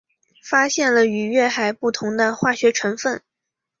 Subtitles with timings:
[0.43, 3.21] 发现了与月海不同的化学成分。